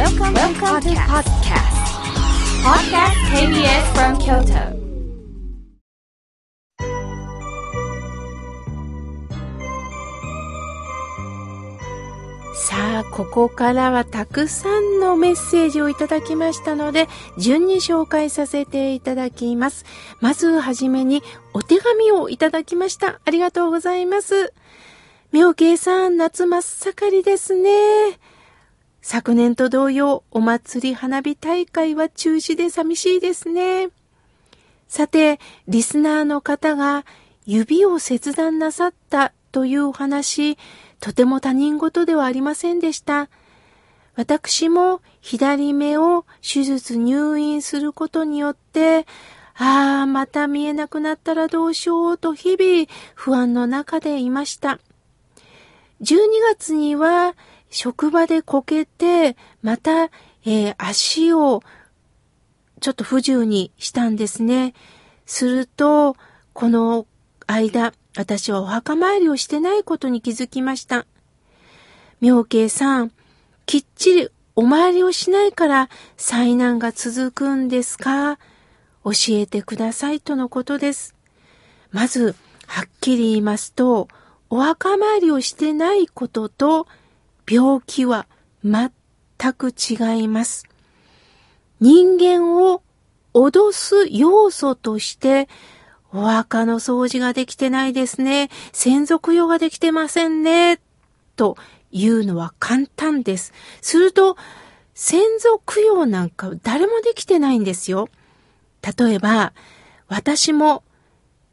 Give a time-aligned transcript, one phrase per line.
[0.00, 1.76] Welcome, Welcome to podcast.
[2.64, 4.80] Podcast KBS from Kyoto.
[12.54, 17.06] さあ、ここからはたくさんのメッセージをいただきましたので、
[17.36, 19.84] 順に紹介させていただきます。
[20.20, 21.22] まずはじめに
[21.52, 23.20] お手紙をいただきました。
[23.26, 24.54] ありがとうございます。
[25.30, 28.18] 妙慶さん、夏真っ盛りですね。
[29.02, 33.88] 昨年と同様、お祭り花火大会は中止で寂しいですね。
[34.88, 37.06] さて、リスナーの方が
[37.46, 40.58] 指を切断なさったというお話、
[41.00, 43.30] とても他人事ではありませんでした。
[44.16, 49.06] 私も左目を手術入院することによって、
[49.54, 54.78] ああ、また見えなくなったらどうしようと日々不安の中でいました。
[56.02, 56.16] 12
[56.50, 57.34] 月には
[57.70, 60.04] 職場でこけて、また、
[60.44, 61.62] えー、足を
[62.80, 64.74] ちょっと不自由にしたんですね。
[65.26, 66.16] すると、
[66.52, 67.06] この
[67.46, 71.06] 間、私はお墓参りをしてないことに気づきました。
[72.20, 73.12] 妙慶さん、
[73.66, 78.38] きっちりお参りをしないから災難が続くんですか？
[79.04, 81.14] 教えてくださいとのことです。
[81.92, 82.34] まず、
[82.66, 84.08] はっきり言いますと、
[84.48, 86.88] お墓参りをしてないことと
[87.50, 88.28] 病気は
[88.62, 88.92] 全
[89.54, 90.64] く違います。
[91.80, 92.82] 人間を
[93.34, 95.48] 脅す要素として
[96.12, 98.50] お墓の掃除ができてないですね。
[98.72, 100.80] 専属用ができてませんね。
[101.36, 101.56] と
[101.90, 103.52] いうのは簡単です。
[103.80, 104.36] すると、
[104.94, 108.08] 先祖供養なんか誰もできてないんですよ。
[108.98, 109.52] 例えば、
[110.08, 110.82] 私も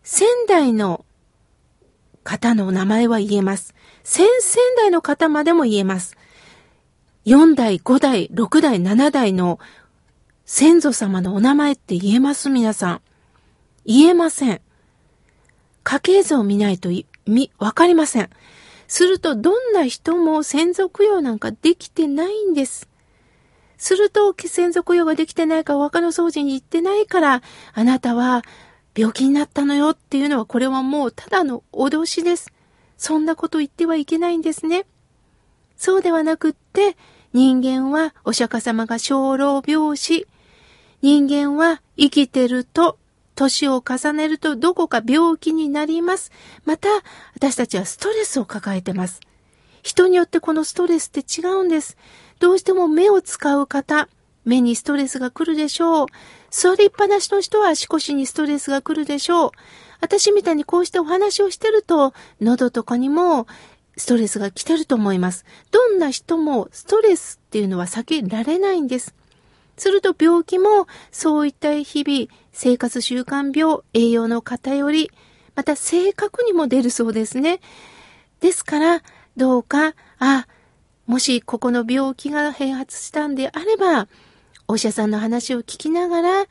[0.03, 1.05] 仙台の
[2.23, 3.73] 方の名前は言えます。
[4.09, 4.31] 先々
[4.77, 6.15] 代の方までも言えます。
[7.25, 9.59] 4代、5代、6代、7代の
[10.45, 13.01] 先祖様のお名前って言えます皆さん。
[13.85, 14.61] 言えません。
[15.83, 16.89] 家系図を見ないと
[17.25, 18.29] み、わかりません。
[18.87, 22.87] すると、どんな人も先祖供養なんかできてないんです。
[23.77, 27.41] すると、先祖供養ができてないかお墓の掃除に行ってないから、
[27.73, 28.43] あなたは
[28.95, 32.53] 病気になったのよっていうのは、これはもうただの脅しです。
[32.97, 34.85] そんなこと言ってはいけないんですね。
[35.75, 36.97] そうではなくって、
[37.33, 40.27] 人間はお釈迦様が生老病死。
[41.01, 42.97] 人間は生きてると
[43.35, 46.31] 年を重ねるとどこか病気になります。
[46.65, 46.89] また、
[47.35, 49.21] 私たちはストレスを抱えてます。
[49.83, 51.97] 人によってこのストレスって違うんです。
[52.39, 54.09] どうしても目を使う方、
[54.43, 56.07] 目にストレスが来るでしょう。
[56.49, 59.51] 座りっぱなしの人は足腰にストレスが来るでしょう。
[59.99, 63.47] 私みたいにこうしてお話をしてると、喉とかにも
[63.97, 65.45] ストレスが来てると思います。
[65.71, 69.15] どんな人もストレスっていうのは避けられないんです。
[69.77, 75.11] すると病気もそういった日々、生活習慣病、栄養の偏り、
[75.55, 77.59] また性格にも出るそうですね。
[78.39, 79.03] ですから、
[79.35, 80.47] どうか、あ、
[81.05, 84.07] もしここの病気が併発したんであれば、
[84.67, 86.45] お医者さんの話を聞きながら、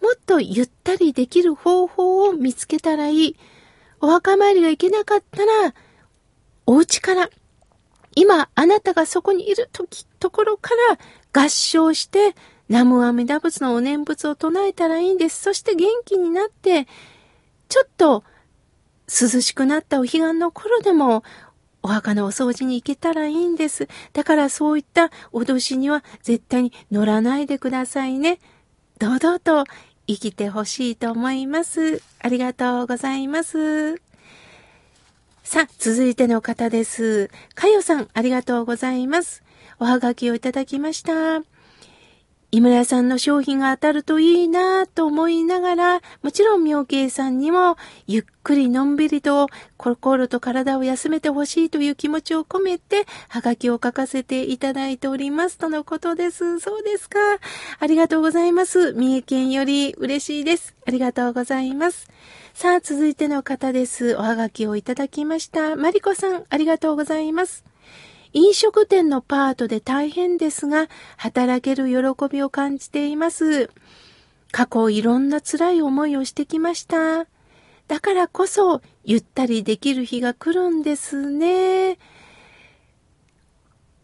[0.00, 3.36] もっとゆったりできる方法を見つけたらいい。
[4.00, 5.74] お墓参りが行けなかったら、
[6.66, 7.28] お家から、
[8.16, 10.70] 今あなたがそこにいる時、ところか
[11.32, 12.34] ら合唱して
[12.68, 15.42] 南無阿弥陀仏のお念仏を唱えたらいいんです。
[15.42, 16.86] そして元気になって、
[17.68, 18.24] ちょっと
[19.08, 21.24] 涼しくなったお彼岸の頃でも、
[21.82, 23.88] お墓のお掃除に行けたらいいんです。
[24.12, 28.38] だからそういった脅しには絶対に乗らないでくださいね。
[28.98, 29.64] 堂々と
[30.14, 32.02] 生きてほしいと思います。
[32.18, 33.96] ありがとうございます。
[35.44, 37.30] さあ、続いての方です。
[37.54, 39.44] かよさん、ありがとうございます。
[39.78, 41.49] おはがきをいただきました。
[42.52, 47.76] 井村さんの商品が当たるといいなと思いながら、もちろん妙慶さんにも
[48.08, 49.46] ゆっくりのんびりと
[49.76, 56.58] 心と体を休めてほしいという気持ちを込めて、はがきを書かせていただいておりますとのことです。
[56.58, 57.18] そうですか。
[57.78, 58.94] ありがとうございます。
[58.94, 60.74] 三重県より嬉しいです。
[60.86, 62.08] ありがとうございます。
[62.52, 64.16] さあ、続いての方です。
[64.16, 65.76] おはがきをいただきました。
[65.76, 67.69] マリコさん、ありがとうございます。
[68.32, 73.70] 飲食店のパートで大変ですが、働ける喜びを感じています。
[74.52, 77.26] 過去いろんな辛い思いをしてきました。
[77.88, 81.98] だからこそ、ゆったりできる日が来るんですね。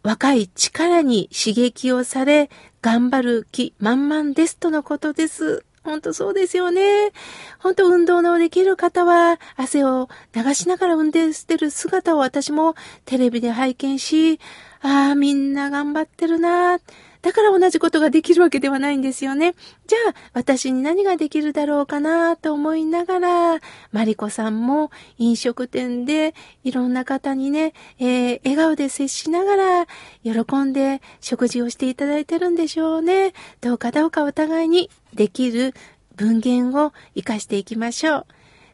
[0.03, 2.49] 若い力に刺激をされ、
[2.81, 5.66] 頑張る気満々ですとのことです。
[5.87, 7.13] 本当そうですよね。
[7.59, 12.75] 本当運動のできる方は汗を流しながら運転してる姿を私も
[13.05, 14.41] テレビで拝見し、
[14.81, 16.79] ああ、みんな頑張ってるな。
[17.21, 19.53] だから同じことができるわけではないんですよね。
[19.87, 23.59] じゃあ、私に何ができるだろうかなと思いながら、
[23.91, 29.87] マリコさんも飲食店でいろんな方にね、えー、笑顔で接しながら、
[30.23, 33.33] 喜んで食事をしていただいてるんでしょうね。
[33.61, 35.73] どうかどうかお互いにできる
[36.15, 38.25] 文言を活かしていきましょう。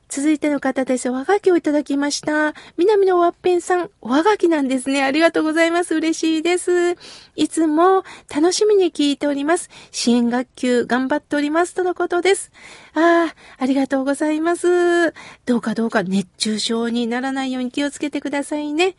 [0.10, 1.10] 続いての方です。
[1.10, 2.54] おはがきをいただきました。
[2.78, 5.04] 南のワッペンさん、おはがきなんですね。
[5.04, 5.95] ありがとうございます。
[5.95, 6.98] 嬉しいです。
[7.36, 9.72] いつも楽しみに聞いております。
[9.90, 11.74] 支援学級頑張っております。
[11.74, 12.51] とのことです。
[12.94, 15.13] ああ、ありがとうございます。
[15.48, 18.95] どうかどうか熱中症にならないように気をつけてくださいね。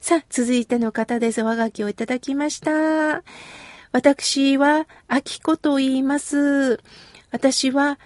[0.00, 1.40] さあ、続いての方です。
[1.40, 3.22] おはがきをいただきました。
[3.92, 6.80] 私は、あきこと言います。
[7.30, 7.98] 私は、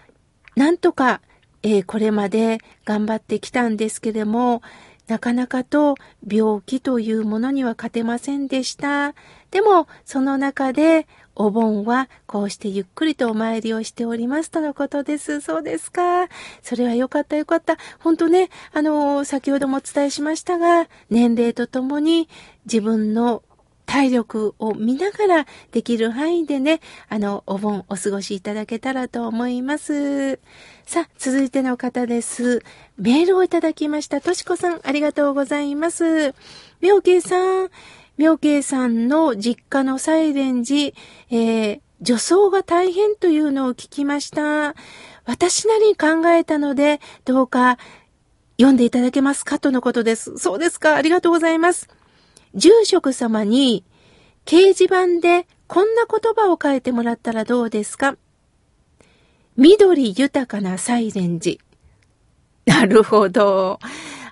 [0.56, 1.20] なんとか
[1.62, 4.62] えー、これまで頑張ってきたんですけれども、
[5.08, 5.96] なかなかと
[6.26, 9.14] 病気というものには勝てませんでした。
[9.50, 15.40] でも、その中で、お盆はこうしてゆっくりとお参りをしておりますとのことです。
[15.40, 16.28] そうですか。
[16.62, 17.78] それはよかったよかった。
[18.00, 22.28] 本当ね、あの、先ほどもお伝えしましたが、年齢とともに
[22.66, 23.42] 自分の
[23.92, 26.80] 体力を見ながらできる範囲でね、
[27.10, 30.38] あの、お盆お過ごしいただけたらと思います。
[30.86, 32.62] さあ、続いての方です。
[32.96, 34.22] メールをいただきました。
[34.22, 36.34] としこさん、ありがとうございます。
[36.80, 37.68] みょうけいさん、
[38.16, 40.94] みょうけいさんの実家のサイレン寺、
[41.30, 44.74] えー、女装が大変というのを聞きました。
[45.26, 47.76] 私なりに考えたので、どうか
[48.56, 49.58] 読んでいただけますか？
[49.58, 50.38] とのことです。
[50.38, 50.94] そうですか。
[50.96, 51.90] ありがとうございます。
[52.54, 53.84] 住職様に
[54.44, 58.16] 掲示板でこんな言葉を書いてもらったらどうですか？
[59.56, 61.56] 緑豊かなサイレン寺。
[62.66, 63.78] なるほど。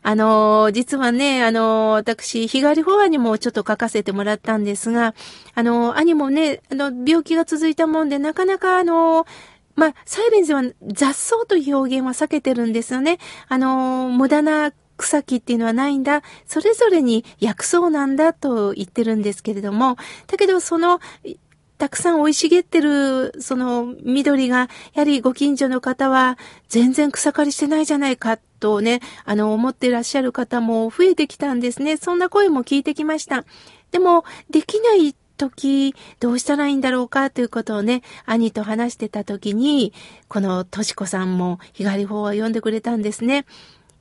[0.03, 5.15] あの、実はね、あの、私、日帰り法案にもちょっと書かせてもらったんですが、
[5.55, 9.27] あの、兄もね、あの、病気が続いたもんで、なかなかあの、
[9.77, 13.19] まあ、サイレンズは雑草という表現は避けてるんですよね。
[13.49, 16.23] あの、無駄な草木っていうのはないんだ。
[16.47, 21.01] それぞれに薬草なんだと言ってるんですけれども、だけどその、
[21.79, 26.37] たくさん生い茂ってる、その緑が、やはりご近所の方は、
[26.69, 31.97] 全然草刈りしてないじゃないか、とね、あの、思ってらっしゃる方も増えてきたんですね。
[31.97, 33.45] そんな声も聞いてきました。
[33.91, 39.95] でも、できない時、どうしたらいいんだろうかということをね、兄と話してた時に、
[40.29, 43.47] このとしこさんも日帰り法は読んでくれたんですね。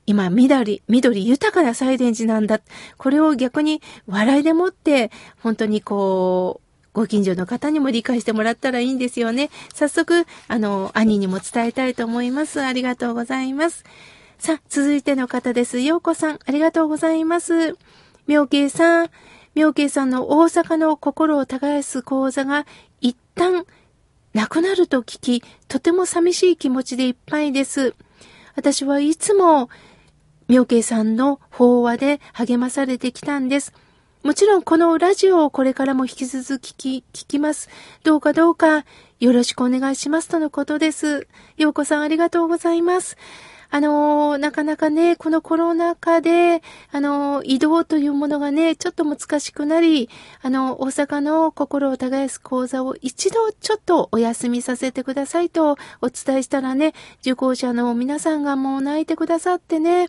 [0.06, 2.60] 今、緑、緑豊かなサイレンジなんだ。
[2.96, 5.10] これを逆に笑いでもって、
[5.42, 9.50] 本当にこう、ご近所の方にも理解してもらったらいいんですよね。
[9.72, 12.60] 早速、あの、兄にも伝えたいと思います。
[12.60, 13.84] ありがとうございます。
[14.38, 15.80] さあ、続いての方です。
[15.80, 17.76] ようこさん、ありがとうございます。
[18.26, 19.10] 妙慶さん、
[19.54, 22.66] 妙慶さんの大阪の心を耕す講座が
[23.00, 23.66] 一旦
[24.32, 27.94] なくなると聞き、とても寂しい気持ちでいっぱいです。
[28.56, 29.68] 私はいつも
[30.50, 33.72] 妙慶さんの法話で励まされてきたんです。
[34.24, 37.68] もちろんこのラジオをこれからも引き続き聞きます。
[38.02, 38.84] どうかどうか
[39.20, 41.28] よろしくお願いしますとのことです。
[41.56, 43.16] ようこさんありがとうございます。
[43.70, 50.08] あのー、なかなかね、このコロナ禍で、あのー、移動というものがね、ちょっと難しくなり、
[50.42, 60.08] あの、大阪の心を耕す講座を一度ちょっとお休みさせてくださいとお伝えしたらね、受講者の皆さんがもう泣いてくださってね、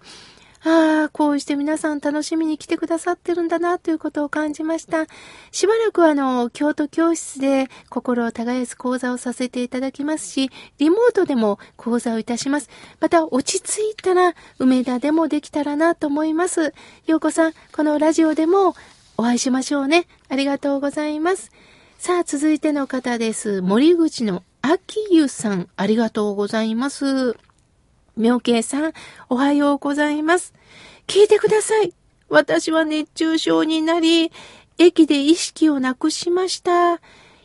[0.64, 5.08] ああ、こうして皆さん楽しみに来てくださってるんだなということを感じました。
[5.52, 12.70] しばらくあの、京都教室で心を耕す講座をさせていただきますし、リモートでも講座をいたします。
[13.00, 16.76] また落ち着いたら、梅田でもできたらなと思います。
[17.08, 18.76] ようこさん、このラジオでも
[19.18, 20.06] お会いしましょうね。
[20.30, 21.52] ありがとうございます。
[21.98, 23.64] さあ、続いての方です。
[23.64, 27.36] 森口の秋湯さん、ありがとうございます。
[28.18, 28.94] 妙慶さん、
[29.30, 30.54] おはようございます。
[31.08, 31.94] 聞いてください。
[32.30, 34.32] 私は熱中症になり、
[34.78, 37.00] 駅で意識をなくしました。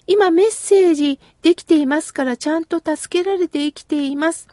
[0.07, 4.49] 今メッセージできていますからちゃんと助けられて生きています。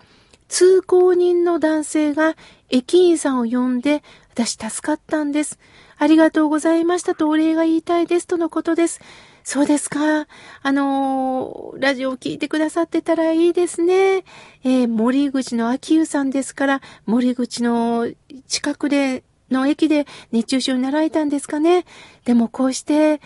[0.48, 2.36] 通行人の男性が
[2.70, 4.04] 駅員さんを呼んで、
[4.34, 5.60] 私助かったんです。
[5.98, 9.00] ありがとうございましたとお礼が言いたいですとのことです。
[9.44, 10.28] そうですか。
[10.62, 14.24] あのー、ラジオを聞いてくださってたらいいですね。
[14.64, 18.10] えー、森口の秋湯さんですから、森口の
[18.48, 21.86] 近くで、の駅で熱中症になられたんですかね。
[22.24, 23.20] でもこうして、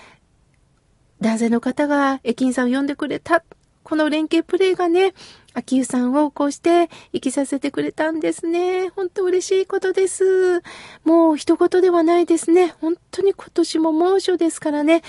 [1.21, 3.43] 男性の方が駅員さんを呼んでくれた。
[3.83, 5.13] この連携プレイがね、
[5.57, 8.89] 秋湯さんをこうして生きさせてくれたんですね。
[8.89, 10.61] 本当嬉しいことです。
[11.03, 12.75] もう一言ではないですね。
[12.79, 15.01] 本当に今年も猛暑ですからね。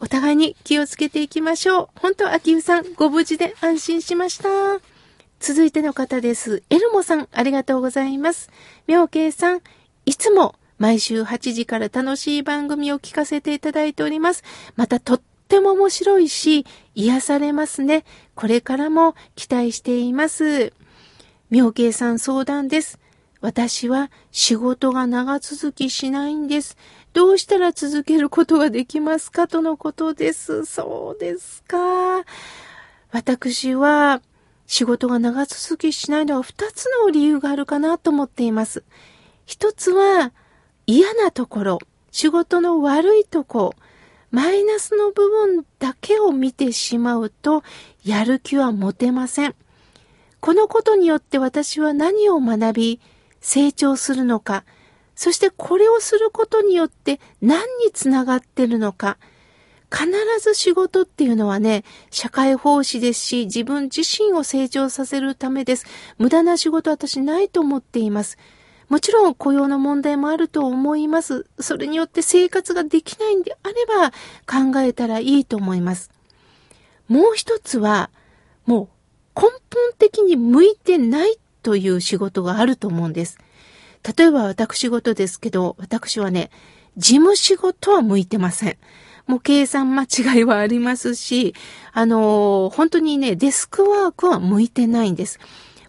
[0.00, 1.88] お互いに気をつけていきましょう。
[2.00, 4.48] 本当、秋湯さん、ご無事で安心しました。
[5.40, 6.62] 続いての方です。
[6.68, 8.50] エルモさん、ありがとうございます。
[8.86, 9.62] 妙慶さん、
[10.04, 14.44] いつも毎週8時から楽しい番組を聞かせていただいております。
[14.76, 18.04] またとってても面白いし、癒されますね。
[18.34, 20.72] これからも期待しています。
[21.48, 22.98] 妙慶さん相談です。
[23.40, 26.76] 私は仕事が長続きしないんです。
[27.12, 30.64] どうしたら続けることができますかとのことです。
[30.64, 32.24] そうですか。
[33.12, 34.22] 私は
[34.66, 38.82] 仕事が長続きしないのは二つの理由があるかなと思っています。
[39.46, 40.32] 一つは
[40.88, 41.78] 嫌なところ、
[42.10, 43.76] 仕事の悪いとこ、
[44.34, 47.62] マイナスの部分だけを見てしまうと、
[48.04, 49.54] やる気は持てません。
[50.40, 53.00] このことによって私は何を学び、
[53.40, 54.64] 成長するのか、
[55.14, 59.18] そしてこれをすることによって何につながってるのか、
[59.88, 60.10] 必
[60.40, 65.86] ず仕事っていうのはね、社会奉仕ですし、自分自身を成長させるためです。
[66.18, 68.36] 無駄な仕事私ないと思っています。
[68.88, 71.46] もちろん雇用の問題もあると思います。
[71.58, 74.10] それによって生活ができないんであれば
[74.46, 76.10] 考えたらいいと思います。
[77.08, 78.10] もう一つは、
[78.66, 78.88] も
[79.36, 79.60] う根本
[79.98, 83.38] 的に向いてないという仕事があると思うんです。
[84.16, 86.50] 例えば私事ですけど、私はね、
[86.96, 88.76] 事務仕事は向いてません。
[89.26, 91.54] もう計算間違いはありますし、
[91.92, 95.40] あの本当にね、デスクワークは向いてないんです。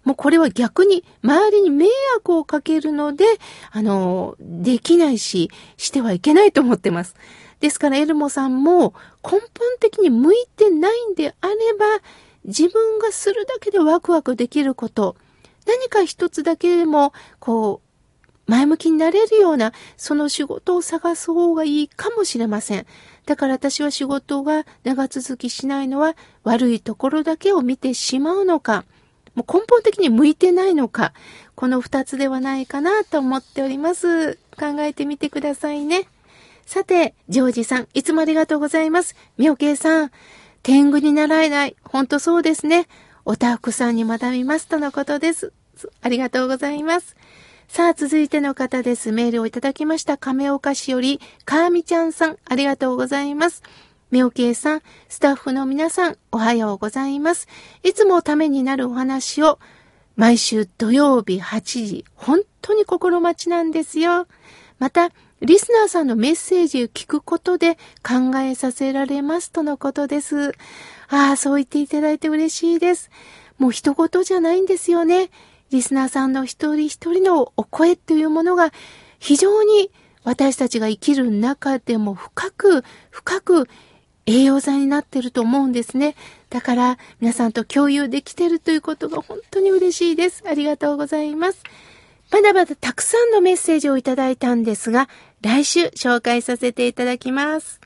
[0.05, 3.25] もうこれは逆に周りに迷惑をかけるので、
[3.71, 7.15] あの、できないし、してはいけないと思ってます。
[7.59, 8.93] ですからエルモさんも
[9.23, 9.41] 根本
[9.79, 11.85] 的に向いてないんであれば、
[12.45, 15.15] 自分がするだけでワクワクできること、
[15.65, 17.85] 何か一つだけでも、こう、
[18.47, 22.85] 前向きになれるような、その仕事を探す方がいいかもしれません。
[23.25, 28.85] だから私は仕事が長続きしないのは悪いところだけを見てしまうのか、
[29.35, 31.13] もう根本的に向いてないのか、
[31.55, 34.35] この二つではないかなと思っております。
[34.57, 36.07] 考えてみてくださいね。
[36.65, 39.15] さて、ジョージさん、いつもありがとうございます。
[39.37, 40.11] みょけいさん、
[40.63, 41.75] 天狗に習えない。
[41.83, 42.87] ほんとそうですね。
[43.23, 45.53] おたふくさんに学びますとのことです。
[46.01, 47.15] ありがとうございます。
[47.67, 49.11] さあ、続いての方です。
[49.11, 50.17] メールをいただきました。
[50.17, 53.63] 亀岡市より、かーみちゃんさん、ありがとうございます。
[54.15, 57.49] みおけいさん、スタッフの皆さん、おはようございます。
[57.83, 59.59] いつもためになるお話を、
[60.15, 64.27] 毎週土曜日8時、本当に心待ちなんですよ。
[64.79, 65.09] また、
[65.41, 67.75] リスナーさんのメッセージを聞くことで
[68.07, 70.53] 考えさせられますとのことです。
[71.09, 73.09] ああ、そう言っていただいて嬉しいです。
[73.57, 75.29] もう一言じゃないんですよね。
[75.71, 78.71] リスナーさんの一人一人のお声というものが
[79.19, 79.91] 非常に
[80.23, 83.67] 私たちが生きる中でも深く深く
[84.25, 86.15] 栄養剤になってると思うんですね。
[86.49, 90.43] だから皆さんと共有できてるということが本当に嬉しいです。
[90.47, 91.63] ありがとうございます。
[92.31, 95.09] まだまだたくさんのメッセージをいただいたんですが、
[95.41, 97.84] 来週紹介させていただきます。